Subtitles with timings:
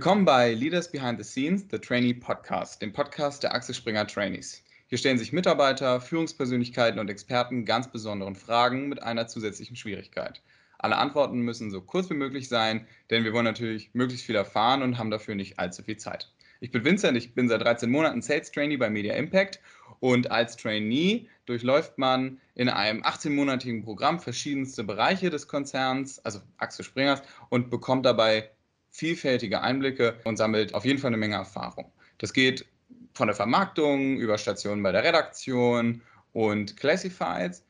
[0.00, 4.62] Willkommen bei Leaders Behind the Scenes, the Trainee Podcast, dem Podcast der Axel Springer Trainees.
[4.86, 10.40] Hier stellen sich Mitarbeiter, Führungspersönlichkeiten und Experten ganz besonderen Fragen mit einer zusätzlichen Schwierigkeit.
[10.78, 14.80] Alle Antworten müssen so kurz wie möglich sein, denn wir wollen natürlich möglichst viel erfahren
[14.80, 16.32] und haben dafür nicht allzu viel Zeit.
[16.60, 19.60] Ich bin Vincent, ich bin seit 13 Monaten Sales Trainee bei Media Impact
[20.00, 26.86] und als Trainee durchläuft man in einem 18-monatigen Programm verschiedenste Bereiche des Konzerns, also Axel
[26.86, 27.20] Springers,
[27.50, 28.48] und bekommt dabei
[28.90, 31.92] vielfältige Einblicke und sammelt auf jeden Fall eine Menge Erfahrung.
[32.18, 32.66] Das geht
[33.14, 37.64] von der Vermarktung über Stationen bei der Redaktion und Classifieds.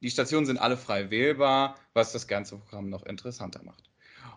[0.00, 3.90] Die Stationen sind alle frei wählbar, was das ganze Programm noch interessanter macht.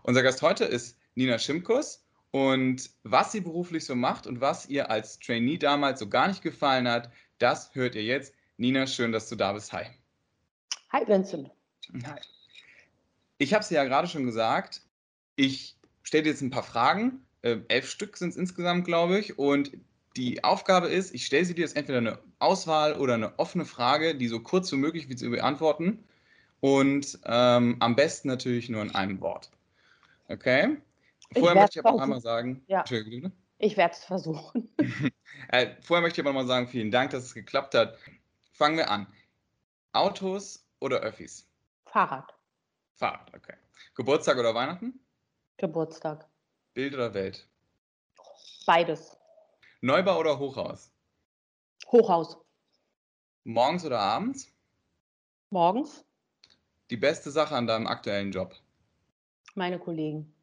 [0.04, 2.06] Unser Gast heute ist Nina Schimkus.
[2.32, 6.42] Und was sie beruflich so macht und was ihr als Trainee damals so gar nicht
[6.42, 8.34] gefallen hat, das hört ihr jetzt.
[8.58, 9.72] Nina, schön, dass du da bist.
[9.72, 9.86] Hi.
[10.92, 11.50] Hi, Vincent.
[12.06, 12.20] Hi.
[13.38, 14.82] Ich habe es ja gerade schon gesagt.
[15.38, 17.26] Ich stelle dir jetzt ein paar Fragen.
[17.42, 19.38] Äh, elf Stück sind es insgesamt, glaube ich.
[19.38, 19.72] Und
[20.16, 24.16] die Aufgabe ist, ich stelle sie dir jetzt entweder eine Auswahl oder eine offene Frage,
[24.16, 26.04] die so kurz wie möglich wie zu beantworten.
[26.62, 29.52] Und ähm, am besten natürlich nur in einem Wort.
[30.30, 30.78] Okay?
[31.34, 32.64] Vorher möchte ich aber noch einmal sagen.
[32.68, 32.84] Ja.
[33.58, 34.70] Ich werde es versuchen.
[35.50, 37.98] äh, vorher möchte ich aber noch mal sagen, vielen Dank, dass es geklappt hat.
[38.54, 39.08] Fangen wir an.
[39.92, 41.48] Autos oder Öffis?
[41.86, 42.34] Fahrrad.
[42.96, 43.56] Fahrrad, okay.
[43.96, 45.00] Geburtstag oder Weihnachten?
[45.58, 46.28] Geburtstag.
[46.74, 47.48] Bild oder Welt?
[48.66, 49.18] Beides.
[49.82, 50.92] Neubau oder Hochhaus?
[51.92, 52.38] Hochhaus.
[53.44, 54.52] Morgens oder abends?
[55.52, 56.04] Morgens.
[56.90, 58.56] Die beste Sache an deinem aktuellen Job?
[59.54, 60.34] Meine Kollegen.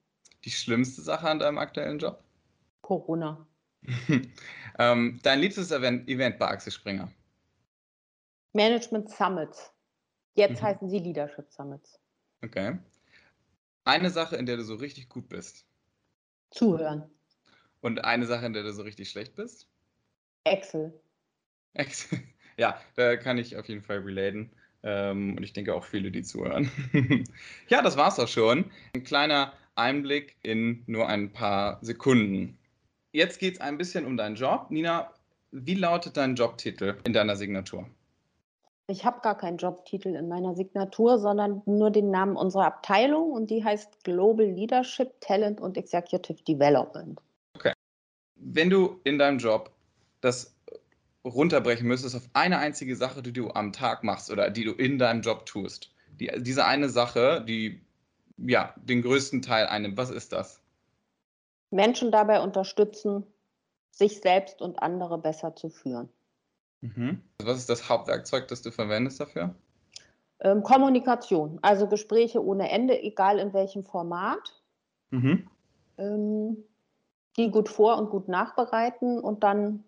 [0.45, 2.23] Die schlimmste Sache an deinem aktuellen Job?
[2.81, 3.47] Corona.
[4.79, 7.13] ähm, dein liebstes Event, Event bei Axel Springer?
[8.53, 9.73] Management Summits.
[10.35, 10.67] Jetzt mhm.
[10.67, 12.01] heißen sie Leadership Summits.
[12.43, 12.79] Okay.
[13.85, 15.67] Eine Sache, in der du so richtig gut bist.
[16.51, 17.11] Zuhören.
[17.81, 19.69] Und eine Sache, in der du so richtig schlecht bist?
[20.45, 20.93] Excel.
[21.75, 22.21] Excel.
[22.59, 24.51] Ja, da kann ich auf jeden Fall relaten.
[24.83, 26.71] Ähm, und ich denke auch viele, die zuhören.
[27.69, 28.71] ja, das war's auch schon.
[28.95, 32.59] Ein kleiner Einblick in nur ein paar Sekunden.
[33.11, 34.71] Jetzt geht es ein bisschen um deinen Job.
[34.71, 35.15] Nina,
[35.51, 37.89] wie lautet dein Jobtitel in deiner Signatur?
[38.93, 43.49] Ich habe gar keinen Jobtitel in meiner Signatur, sondern nur den Namen unserer Abteilung und
[43.51, 47.19] die heißt Global Leadership, Talent und Executive Development.
[47.55, 47.73] Okay.
[48.35, 49.71] Wenn du in deinem Job
[50.21, 50.55] das
[51.25, 54.99] runterbrechen müsstest auf eine einzige Sache, die du am Tag machst oder die du in
[54.99, 57.81] deinem Job tust, die, diese eine Sache, die
[58.37, 60.61] ja den größten Teil einnimmt, was ist das?
[61.71, 63.25] Menschen dabei unterstützen,
[63.91, 66.11] sich selbst und andere besser zu führen.
[66.83, 67.23] Mhm.
[67.43, 69.55] Was ist das Hauptwerkzeug, das du verwendest dafür?
[70.41, 74.61] Ähm, Kommunikation, also Gespräche ohne Ende, egal in welchem Format.
[75.11, 75.49] Mhm.
[75.99, 76.57] Ähm,
[77.37, 79.85] die gut vor- und gut nachbereiten und dann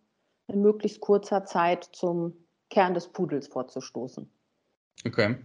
[0.47, 2.33] in möglichst kurzer Zeit zum
[2.71, 4.31] Kern des Pudels vorzustoßen.
[5.05, 5.37] Okay.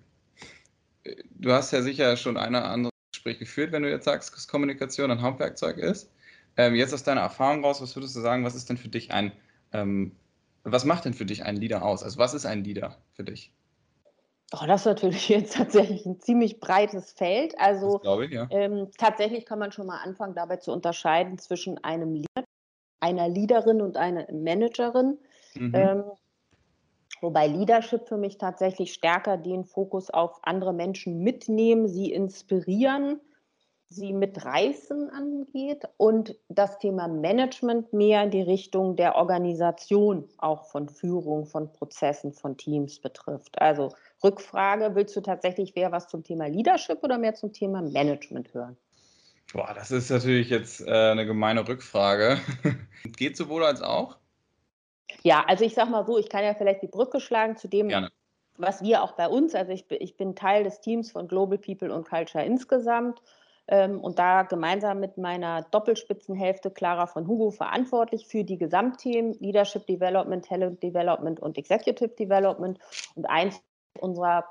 [1.32, 5.12] Du hast ja sicher schon eine andere Gespräch geführt, wenn du jetzt sagst, dass Kommunikation
[5.12, 6.12] ein Hauptwerkzeug ist.
[6.58, 9.12] Ähm, jetzt aus deiner Erfahrung raus, was würdest du sagen, was ist denn für dich
[9.12, 9.32] ein
[9.72, 10.16] ähm,
[10.64, 12.04] was macht denn für dich ein Leader aus?
[12.04, 13.54] Also was ist ein Leader für dich?
[14.52, 17.58] Oh, das ist natürlich jetzt tatsächlich ein ziemlich breites Feld.
[17.60, 18.48] Also ich, ja.
[18.50, 22.44] ähm, tatsächlich kann man schon mal anfangen, dabei zu unterscheiden zwischen einem Leader,
[23.00, 25.18] einer Leaderin und einer Managerin.
[25.56, 25.76] Mhm.
[25.76, 26.04] Ähm,
[27.22, 33.20] wobei Leadership für mich tatsächlich stärker den Fokus auf andere Menschen mitnehmen, sie inspirieren
[33.90, 40.90] sie mitreißen angeht und das Thema Management mehr in die Richtung der Organisation auch von
[40.90, 43.60] Führung, von Prozessen, von Teams betrifft.
[43.60, 43.92] Also
[44.24, 48.78] Rückfrage, willst du tatsächlich mehr was zum Thema Leadership oder mehr zum Thema Management hören?
[49.54, 52.40] Boah, das ist natürlich jetzt äh, eine gemeine Rückfrage.
[53.18, 54.18] Geht sowohl als auch?
[55.24, 57.90] Ja, also ich sage mal so, ich kann ja vielleicht die Brücke schlagen zu dem,
[57.90, 58.12] Gerne.
[58.58, 61.92] was wir auch bei uns, also ich, ich bin Teil des Teams von Global People
[61.92, 63.20] und Culture insgesamt
[63.70, 70.44] und da gemeinsam mit meiner Doppelspitzenhälfte Clara von Hugo verantwortlich für die Gesamtthemen Leadership Development,
[70.44, 72.80] Talent Development und Executive Development.
[73.16, 73.62] Und eins
[74.00, 74.46] unserer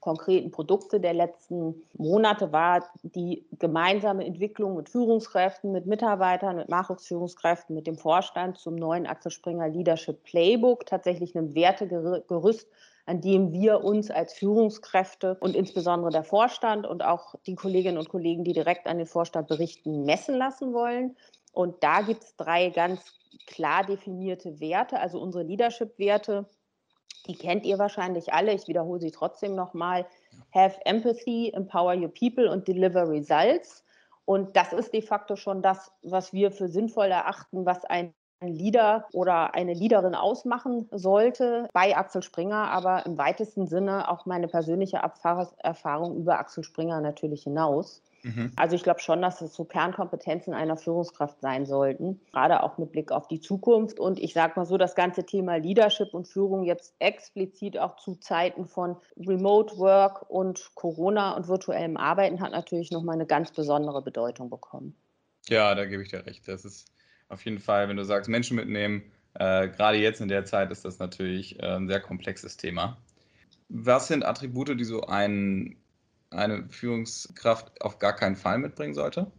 [0.00, 7.74] konkreten Produkte der letzten Monate war die gemeinsame Entwicklung mit Führungskräften, mit Mitarbeitern, mit Nachwuchsführungskräften,
[7.74, 12.66] mit dem Vorstand zum neuen Axel Springer Leadership Playbook, tatsächlich einem Wertegerüst,
[13.06, 18.08] an dem wir uns als Führungskräfte und insbesondere der Vorstand und auch die Kolleginnen und
[18.08, 21.16] Kollegen, die direkt an den Vorstand berichten, messen lassen wollen.
[21.52, 23.04] Und da gibt es drei ganz
[23.46, 26.46] klar definierte Werte, also unsere Leadership-Werte.
[27.26, 28.52] Die kennt ihr wahrscheinlich alle.
[28.52, 30.06] Ich wiederhole sie trotzdem nochmal.
[30.52, 33.84] Have empathy, empower your people und deliver results.
[34.24, 38.14] Und das ist de facto schon das, was wir für sinnvoll erachten, was ein
[38.48, 44.48] Leader oder eine Leaderin ausmachen sollte bei Axel Springer, aber im weitesten Sinne auch meine
[44.48, 48.02] persönliche Erfahrung über Axel Springer natürlich hinaus.
[48.22, 48.52] Mhm.
[48.56, 52.92] Also ich glaube schon, dass es so Kernkompetenzen einer Führungskraft sein sollten, gerade auch mit
[52.92, 53.98] Blick auf die Zukunft.
[53.98, 58.14] Und ich sage mal so, das ganze Thema Leadership und Führung jetzt explizit auch zu
[58.16, 64.02] Zeiten von Remote Work und Corona und virtuellem Arbeiten hat natürlich nochmal eine ganz besondere
[64.02, 64.96] Bedeutung bekommen.
[65.48, 66.46] Ja, da gebe ich dir recht.
[66.46, 66.86] Das ist
[67.32, 69.02] auf jeden Fall, wenn du sagst, Menschen mitnehmen,
[69.34, 72.98] äh, gerade jetzt in der Zeit ist das natürlich äh, ein sehr komplexes Thema.
[73.68, 75.76] Was sind Attribute, die so ein,
[76.30, 79.32] eine Führungskraft auf gar keinen Fall mitbringen sollte?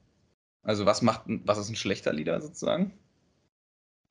[0.63, 2.97] Also was macht, was ist ein schlechter Leader sozusagen?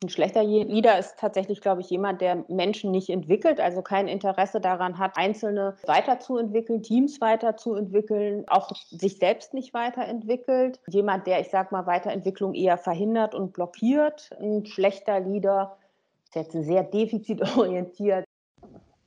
[0.03, 4.61] Ein schlechter Leader ist tatsächlich, glaube ich, jemand, der Menschen nicht entwickelt, also kein Interesse
[4.61, 10.81] daran hat, Einzelne weiterzuentwickeln, Teams weiterzuentwickeln, auch sich selbst nicht weiterentwickelt.
[10.89, 14.31] Jemand, der, ich sage mal, Weiterentwicklung eher verhindert und blockiert.
[14.41, 15.77] Ein schlechter Leader
[16.25, 18.25] ist jetzt sehr defizitorientiert,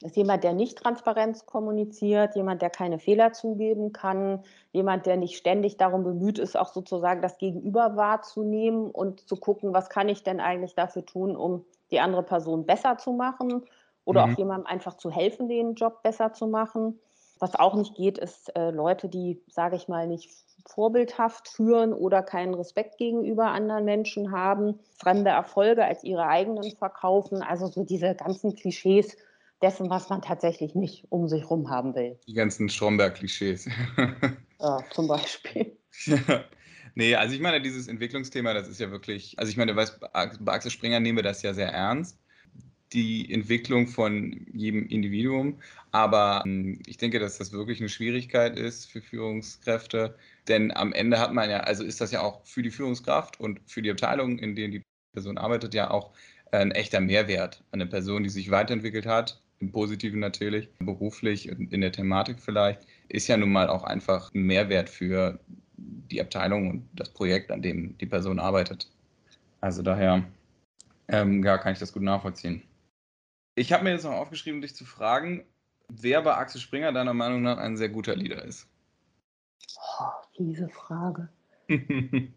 [0.05, 5.35] ist jemand, der nicht Transparenz kommuniziert, jemand, der keine Fehler zugeben kann, jemand, der nicht
[5.35, 10.23] ständig darum bemüht ist, auch sozusagen das Gegenüber wahrzunehmen und zu gucken, was kann ich
[10.23, 13.65] denn eigentlich dafür tun, um die andere Person besser zu machen
[14.05, 14.33] oder mhm.
[14.33, 16.99] auch jemandem einfach zu helfen, den Job besser zu machen.
[17.39, 20.29] Was auch nicht geht, ist äh, Leute, die, sage ich mal, nicht
[20.67, 27.43] vorbildhaft führen oder keinen Respekt gegenüber anderen Menschen haben, fremde Erfolge als ihre eigenen verkaufen.
[27.43, 29.17] Also so diese ganzen Klischees,
[29.61, 32.19] dessen, was man tatsächlich nicht um sich herum haben will.
[32.27, 33.69] Die ganzen Stromberg-Klischees.
[34.59, 35.77] ja, zum Beispiel.
[36.95, 40.71] nee, also ich meine, dieses Entwicklungsthema, das ist ja wirklich, also ich meine, bei Axel
[40.71, 42.19] Springer nehmen wir das ja sehr ernst,
[42.93, 45.59] die Entwicklung von jedem Individuum.
[45.91, 50.15] Aber ähm, ich denke, dass das wirklich eine Schwierigkeit ist für Führungskräfte,
[50.47, 53.59] denn am Ende hat man ja, also ist das ja auch für die Führungskraft und
[53.65, 56.13] für die Abteilung, in denen die Person arbeitet, ja auch
[56.51, 57.63] ein echter Mehrwert.
[57.71, 63.27] Eine Person, die sich weiterentwickelt hat, im Positiven natürlich, beruflich in der Thematik vielleicht, ist
[63.27, 65.39] ja nun mal auch einfach ein Mehrwert für
[65.77, 68.89] die Abteilung und das Projekt, an dem die Person arbeitet.
[69.61, 70.23] Also daher
[71.07, 72.61] ähm, ja, kann ich das gut nachvollziehen.
[73.55, 75.45] Ich habe mir jetzt noch aufgeschrieben, dich zu fragen,
[75.87, 78.67] wer bei Axel Springer deiner Meinung nach ein sehr guter Leader ist.
[79.99, 81.29] Oh, diese Frage.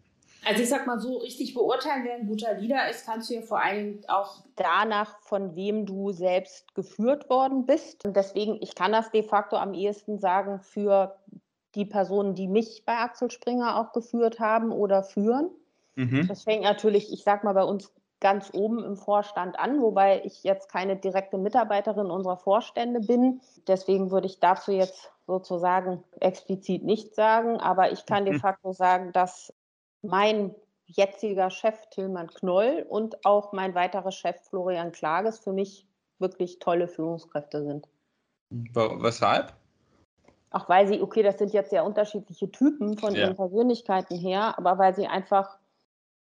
[0.49, 3.41] Also ich sag mal so, richtig beurteilen, wer ein guter Leader ist, kannst du ja
[3.43, 8.03] vor allem auch danach, von wem du selbst geführt worden bist.
[8.03, 11.15] Und deswegen, ich kann das de facto am ehesten sagen für
[11.75, 15.51] die Personen, die mich bei Axel Springer auch geführt haben oder führen.
[15.93, 16.27] Mhm.
[16.27, 20.43] Das fängt natürlich, ich sag mal, bei uns ganz oben im Vorstand an, wobei ich
[20.43, 23.39] jetzt keine direkte Mitarbeiterin unserer Vorstände bin.
[23.67, 28.39] Deswegen würde ich dazu jetzt sozusagen explizit nichts sagen, aber ich kann de mhm.
[28.39, 29.53] facto sagen, dass
[30.01, 30.55] mein
[30.85, 35.85] jetziger Chef Tillmann Knoll und auch mein weiterer Chef Florian Klages für mich
[36.17, 37.87] wirklich tolle Führungskräfte sind.
[38.49, 39.53] Weshalb?
[40.51, 43.21] Auch weil sie, okay, das sind jetzt sehr unterschiedliche Typen von ja.
[43.21, 45.59] ihren Persönlichkeiten her, aber weil sie einfach,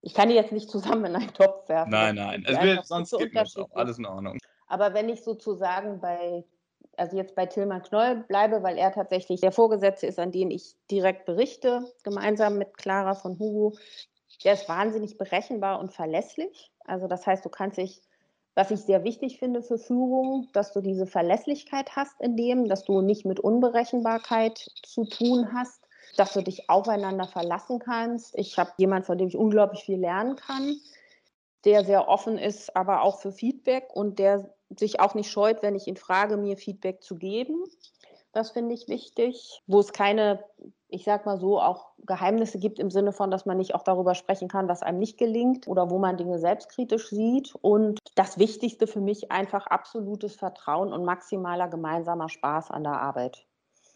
[0.01, 1.91] ich kann die jetzt nicht zusammen in einen Topf werfen.
[1.91, 4.37] Nein, nein, es wird sonst gibt es auch alles in Ordnung.
[4.67, 6.43] Aber wenn ich sozusagen bei,
[7.01, 10.75] also jetzt bei Tillmann Knoll bleibe, weil er tatsächlich der Vorgesetzte ist, an den ich
[10.91, 13.75] direkt berichte, gemeinsam mit Clara von Hugo,
[14.43, 16.71] der ist wahnsinnig berechenbar und verlässlich.
[16.85, 18.01] Also das heißt, du kannst dich,
[18.53, 22.85] was ich sehr wichtig finde für Führung, dass du diese Verlässlichkeit hast in dem, dass
[22.85, 25.81] du nicht mit Unberechenbarkeit zu tun hast,
[26.17, 28.37] dass du dich aufeinander verlassen kannst.
[28.37, 30.75] Ich habe jemanden, von dem ich unglaublich viel lernen kann,
[31.65, 35.75] der sehr offen ist, aber auch für Feedback und der sich auch nicht scheut, wenn
[35.75, 37.63] ich ihn frage, mir Feedback zu geben.
[38.33, 40.43] Das finde ich wichtig, wo es keine
[40.91, 44.13] ich sag mal so, auch Geheimnisse gibt im Sinne von, dass man nicht auch darüber
[44.13, 47.55] sprechen kann, was einem nicht gelingt oder wo man Dinge selbstkritisch sieht.
[47.55, 53.45] Und das Wichtigste für mich einfach absolutes Vertrauen und maximaler gemeinsamer Spaß an der Arbeit.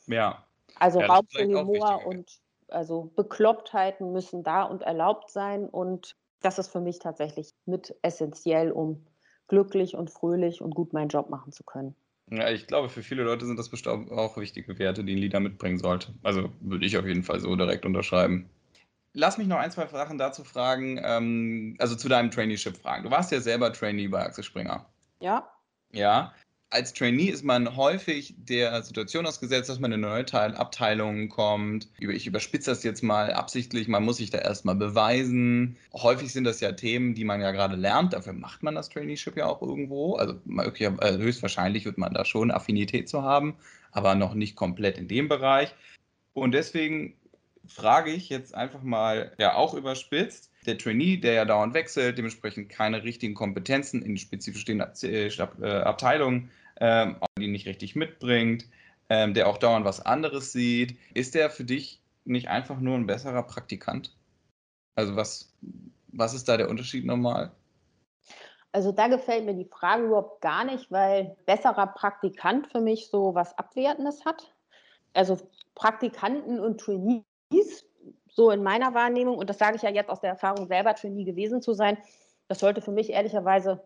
[0.07, 0.45] Ja.
[0.79, 2.39] Also ja, Raum für Humor und
[2.69, 5.67] also Beklopptheiten müssen da und erlaubt sein.
[5.67, 9.05] Und das ist für mich tatsächlich mit essentiell, um
[9.47, 11.95] glücklich und fröhlich und gut meinen Job machen zu können.
[12.31, 15.39] Ja, ich glaube, für viele Leute sind das bestimmt auch wichtige Werte, die ein Leader
[15.39, 16.13] mitbringen sollte.
[16.23, 18.49] Also würde ich auf jeden Fall so direkt unterschreiben.
[19.13, 23.03] Lass mich noch ein, zwei Sachen dazu fragen, ähm, also zu deinem Traineeship fragen.
[23.03, 24.85] Du warst ja selber Trainee bei Axel Springer.
[25.19, 25.49] Ja.
[25.91, 26.33] Ja
[26.75, 31.87] als Trainee ist man häufig der Situation ausgesetzt, dass man in neue Teil Abteilungen kommt.
[31.99, 35.77] Ich überspitze das jetzt mal absichtlich, man muss sich da erstmal beweisen.
[35.93, 38.11] Häufig sind das ja Themen, die man ja gerade lernt.
[38.11, 40.15] Dafür macht man das Traineeship ja auch irgendwo.
[40.15, 43.55] Also äh, höchstwahrscheinlich wird man da schon Affinität zu haben,
[43.93, 45.73] aber noch nicht komplett in dem Bereich.
[46.33, 47.15] Und deswegen
[47.67, 52.69] frage ich jetzt einfach mal, ja auch überspitzt, der Trainee, der ja dauernd wechselt, dementsprechend
[52.69, 58.65] keine richtigen Kompetenzen in spezifischen äh, äh, Abteilungen, ähm, die nicht richtig mitbringt,
[59.09, 63.07] ähm, der auch dauernd was anderes sieht, ist der für dich nicht einfach nur ein
[63.07, 64.15] besserer Praktikant?
[64.95, 65.53] Also was,
[66.07, 67.51] was ist da der Unterschied nochmal?
[68.71, 73.33] Also da gefällt mir die Frage überhaupt gar nicht, weil besserer Praktikant für mich so
[73.33, 74.53] was Abwertendes hat.
[75.13, 75.37] Also
[75.75, 77.85] Praktikanten und Trainees,
[78.27, 81.23] so in meiner Wahrnehmung, und das sage ich ja jetzt aus der Erfahrung selber, Trainee
[81.23, 81.97] gewesen zu sein,
[82.49, 83.81] das sollte für mich ehrlicherweise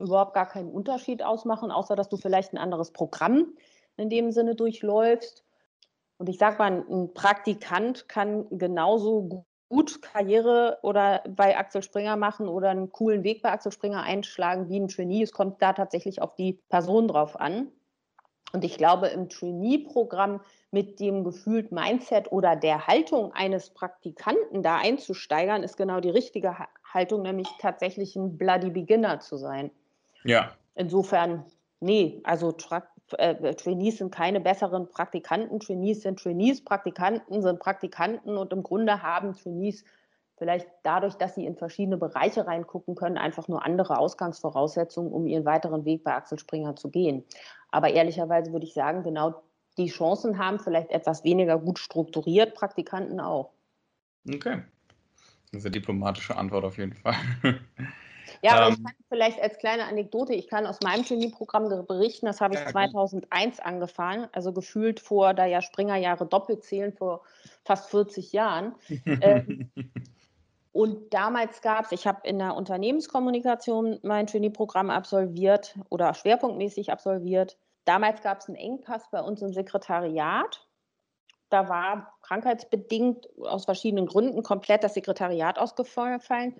[0.00, 3.54] überhaupt gar keinen Unterschied ausmachen, außer dass du vielleicht ein anderes Programm
[3.96, 5.44] in dem Sinne durchläufst.
[6.18, 12.48] Und ich sage mal, ein Praktikant kann genauso gut Karriere oder bei Axel Springer machen
[12.48, 15.22] oder einen coolen Weg bei Axel Springer einschlagen wie ein Trainee.
[15.22, 17.70] Es kommt da tatsächlich auf die Person drauf an.
[18.52, 20.40] Und ich glaube, im Trainee-Programm
[20.72, 26.56] mit dem gefühlt Mindset oder der Haltung eines Praktikanten da einzusteigern, ist genau die richtige
[26.92, 29.70] Haltung, nämlich tatsächlich ein Bloody Beginner zu sein.
[30.24, 30.52] Ja.
[30.74, 31.44] Insofern,
[31.80, 32.54] nee, also
[33.18, 39.02] äh, Trainees sind keine besseren Praktikanten, Trainees sind Trainees, Praktikanten sind Praktikanten und im Grunde
[39.02, 39.84] haben Trainees
[40.36, 45.44] vielleicht dadurch, dass sie in verschiedene Bereiche reingucken können, einfach nur andere Ausgangsvoraussetzungen, um ihren
[45.44, 47.24] weiteren Weg bei Axel Springer zu gehen.
[47.70, 49.42] Aber ehrlicherweise würde ich sagen, genau
[49.76, 53.52] die Chancen haben vielleicht etwas weniger gut strukturiert, Praktikanten auch.
[54.26, 54.62] Okay.
[55.52, 57.14] Das ist eine diplomatische Antwort auf jeden Fall.
[58.42, 62.26] Ja, aber ähm, ich kann vielleicht als kleine Anekdote, ich kann aus meinem Trainee-Programm berichten,
[62.26, 63.66] das habe ich ja, 2001 gut.
[63.66, 67.22] angefangen, also gefühlt vor, da ja Springerjahre doppelt zählen, vor
[67.64, 68.74] fast 40 Jahren.
[69.06, 69.70] ähm,
[70.72, 77.58] und damals gab es, ich habe in der Unternehmenskommunikation mein Trainee-Programm absolviert oder schwerpunktmäßig absolviert.
[77.84, 80.66] Damals gab es einen Engpass bei uns im Sekretariat.
[81.50, 86.54] Da war krankheitsbedingt aus verschiedenen Gründen komplett das Sekretariat ausgefallen.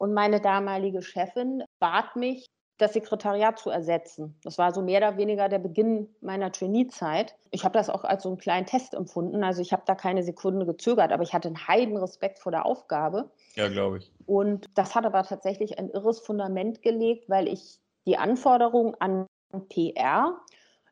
[0.00, 2.46] Und meine damalige Chefin bat mich,
[2.78, 4.34] das Sekretariat zu ersetzen.
[4.42, 7.36] Das war so mehr oder weniger der Beginn meiner Trainee-Zeit.
[7.50, 9.44] Ich habe das auch als so einen kleinen Test empfunden.
[9.44, 12.64] Also ich habe da keine Sekunde gezögert, aber ich hatte einen heiden Respekt vor der
[12.64, 13.30] Aufgabe.
[13.56, 14.10] Ja, glaube ich.
[14.24, 19.26] Und das hat aber tatsächlich ein irres Fundament gelegt, weil ich die Anforderungen an
[19.68, 20.40] PR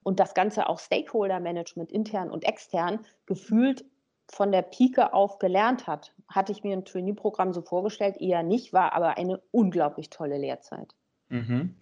[0.02, 3.86] und das Ganze auch Stakeholder-Management intern und extern gefühlt
[4.30, 6.12] von der Pike auf gelernt hat.
[6.28, 10.94] Hatte ich mir ein Trainee-Programm so vorgestellt, eher nicht, war aber eine unglaublich tolle Lehrzeit.
[11.28, 11.74] Mhm.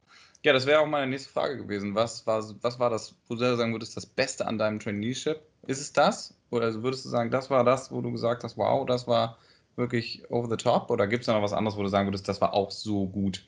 [0.42, 1.94] Ja, das wäre auch meine nächste Frage gewesen.
[1.94, 5.40] Was war, was war das, wo du sagen würdest, das Beste an deinem Traineeship?
[5.66, 6.38] Ist es das?
[6.50, 9.38] Oder würdest du sagen, das war das, wo du gesagt hast, wow, das war
[9.74, 10.90] wirklich over the top?
[10.90, 13.06] Oder gibt es da noch was anderes, wo du sagen würdest, das war auch so
[13.06, 13.44] gut,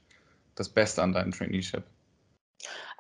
[0.57, 1.85] das Beste an deinem Traineeship?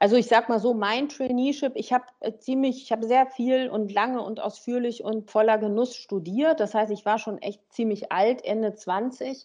[0.00, 3.68] Also ich sag mal so, mein Traineeship, ich habe äh, ziemlich, ich habe sehr viel
[3.68, 6.60] und lange und ausführlich und voller Genuss studiert.
[6.60, 9.44] Das heißt, ich war schon echt ziemlich alt, Ende 20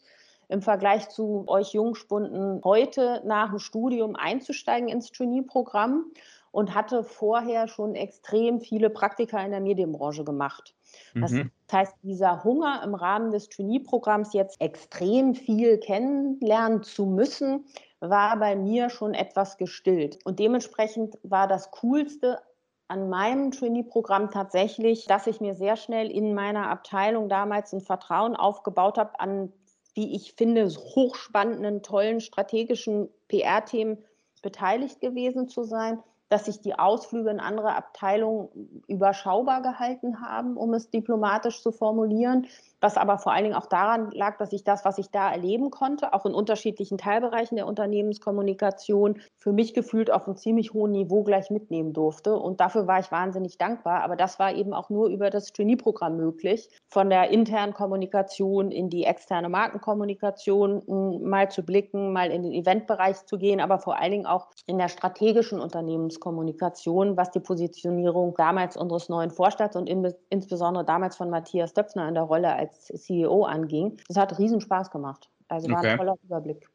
[0.50, 6.06] im Vergleich zu euch Jungspunden heute nach dem Studium einzusteigen ins Trainee-Programm
[6.54, 10.76] und hatte vorher schon extrem viele Praktika in der Medienbranche gemacht.
[11.16, 11.52] Das mhm.
[11.72, 17.66] heißt, dieser Hunger im Rahmen des Trainee-Programms jetzt extrem viel kennenlernen zu müssen,
[18.02, 20.20] war bei mir schon etwas gestillt.
[20.26, 22.40] Und dementsprechend war das Coolste
[22.88, 28.36] an meinem Trainee-Programm tatsächlich, dass ich mir sehr schnell in meiner Abteilung damals ein Vertrauen
[28.36, 29.52] aufgebaut habe an,
[29.96, 33.98] wie ich finde, hochspannenden, tollen strategischen PR-Themen
[34.44, 40.74] beteiligt gewesen zu sein dass sich die Ausflüge in andere Abteilungen überschaubar gehalten haben, um
[40.74, 42.48] es diplomatisch zu formulieren,
[42.82, 45.70] was aber vor allen Dingen auch daran lag, dass ich das, was ich da erleben
[45.70, 51.24] konnte, auch in unterschiedlichen Teilbereichen der Unternehmenskommunikation, für mich gefühlt auf einem ziemlich hohen Niveau
[51.24, 52.36] gleich mitnehmen durfte.
[52.36, 54.04] Und dafür war ich wahnsinnig dankbar.
[54.04, 58.90] Aber das war eben auch nur über das Trainee-Programm möglich, von der internen Kommunikation in
[58.90, 64.12] die externe Markenkommunikation mal zu blicken, mal in den Eventbereich zu gehen, aber vor allen
[64.12, 69.88] Dingen auch in der strategischen Unternehmenskommunikation, was die Positionierung damals unseres neuen Vorstands und
[70.30, 73.98] insbesondere damals von Matthias Döpfner in der Rolle als CEO anging.
[74.08, 75.30] Das hat riesen Spaß gemacht.
[75.48, 75.90] Also war okay.
[75.90, 76.70] ein toller Überblick.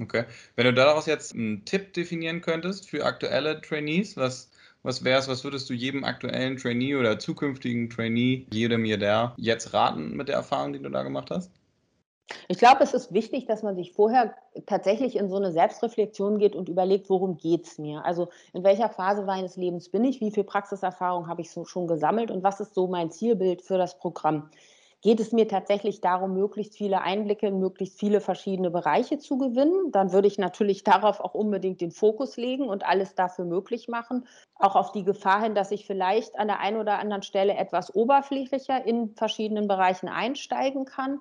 [0.00, 0.24] Okay.
[0.56, 4.50] Wenn du daraus jetzt einen Tipp definieren könntest für aktuelle Trainees, was,
[4.82, 9.34] was wäre es, was würdest du jedem aktuellen Trainee oder zukünftigen Trainee, jedem hier der,
[9.36, 11.50] jetzt raten mit der Erfahrung, die du da gemacht hast?
[12.48, 14.34] Ich glaube, es ist wichtig, dass man sich vorher
[14.66, 18.04] tatsächlich in so eine Selbstreflexion geht und überlegt, worum geht es mir?
[18.04, 20.20] Also in welcher Phase meines Lebens bin ich?
[20.20, 22.30] Wie viel Praxiserfahrung habe ich so schon gesammelt?
[22.30, 24.50] Und was ist so mein Zielbild für das Programm?
[25.06, 29.92] geht es mir tatsächlich darum, möglichst viele Einblicke in möglichst viele verschiedene Bereiche zu gewinnen.
[29.92, 34.26] Dann würde ich natürlich darauf auch unbedingt den Fokus legen und alles dafür möglich machen.
[34.56, 37.94] Auch auf die Gefahr hin, dass ich vielleicht an der einen oder anderen Stelle etwas
[37.94, 41.20] oberflächlicher in verschiedenen Bereichen einsteigen kann.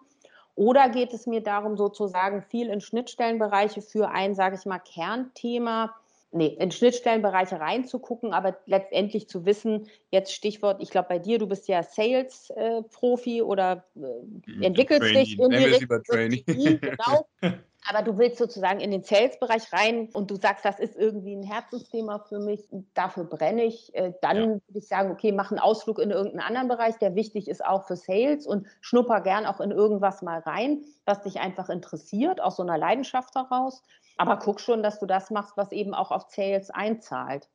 [0.56, 5.94] Oder geht es mir darum, sozusagen viel in Schnittstellenbereiche für ein, sage ich mal, Kernthema
[6.36, 11.48] nee, in Schnittstellenbereiche reinzugucken, aber letztendlich zu wissen, jetzt Stichwort, ich glaube bei dir, du
[11.48, 16.04] bist ja Sales-Profi äh, oder äh, entwickelst dich in die Richtung.
[16.46, 17.28] Genau.
[17.88, 21.44] aber du willst sozusagen in den Sales-Bereich rein und du sagst, das ist irgendwie ein
[21.44, 24.48] Herzensthema für mich, dafür brenne ich, äh, dann ja.
[24.48, 27.86] würde ich sagen, okay, mach einen Ausflug in irgendeinen anderen Bereich, der wichtig ist auch
[27.86, 32.56] für Sales und schnupper gern auch in irgendwas mal rein, was dich einfach interessiert, aus
[32.56, 33.84] so einer Leidenschaft heraus.
[34.18, 37.50] Aber guck schon, dass du das machst, was eben auch auf Sales einzahlt.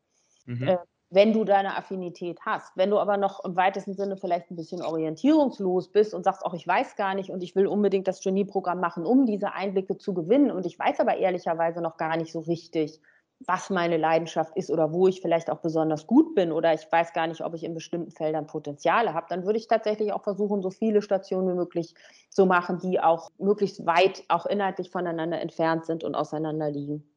[0.44, 0.78] Mhm.
[1.12, 2.76] Wenn du deine Affinität hast.
[2.76, 6.54] Wenn du aber noch im weitesten Sinne vielleicht ein bisschen orientierungslos bist und sagst, auch
[6.54, 10.14] ich weiß gar nicht und ich will unbedingt das Genieprogramm machen, um diese Einblicke zu
[10.14, 13.00] gewinnen und ich weiß aber ehrlicherweise noch gar nicht so richtig,
[13.46, 17.12] was meine Leidenschaft ist oder wo ich vielleicht auch besonders gut bin oder ich weiß
[17.12, 20.62] gar nicht, ob ich in bestimmten Feldern Potenziale habe, dann würde ich tatsächlich auch versuchen,
[20.62, 21.94] so viele Stationen wie möglich
[22.28, 27.10] zu machen, die auch möglichst weit auch inhaltlich voneinander entfernt sind und auseinander liegen.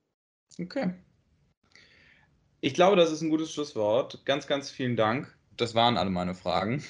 [0.61, 0.93] Okay.
[2.63, 4.23] Ich glaube, das ist ein gutes Schlusswort.
[4.23, 5.27] Ganz, ganz vielen Dank.
[5.57, 6.81] Das waren alle meine Fragen.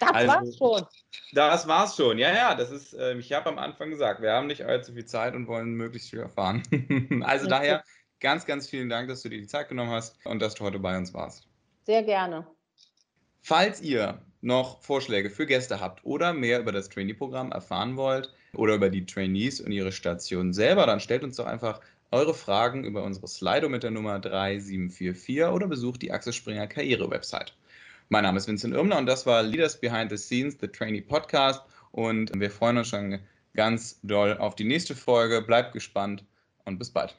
[0.00, 0.86] Das also, war's schon.
[1.34, 2.18] Das war's schon.
[2.18, 5.04] Ja, ja, das ist, äh, ich habe am Anfang gesagt, wir haben nicht allzu viel
[5.04, 6.64] Zeit und wollen möglichst viel erfahren.
[7.24, 7.84] also ja, daher
[8.18, 10.80] ganz, ganz vielen Dank, dass du dir die Zeit genommen hast und dass du heute
[10.80, 11.46] bei uns warst.
[11.84, 12.44] Sehr gerne.
[13.40, 18.74] Falls ihr noch Vorschläge für Gäste habt oder mehr über das Trainee-Programm erfahren wollt oder
[18.74, 21.80] über die Trainees und ihre Station selber, dann stellt uns doch einfach
[22.10, 27.54] eure Fragen über unsere Slido mit der Nummer 3744 oder besucht die Axel Springer Karriere-Website.
[28.08, 31.62] Mein Name ist Vincent Irmner und das war Leaders Behind the Scenes, the Trainee Podcast.
[31.92, 33.20] Und wir freuen uns schon
[33.54, 35.42] ganz doll auf die nächste Folge.
[35.42, 36.24] Bleibt gespannt
[36.64, 37.16] und bis bald.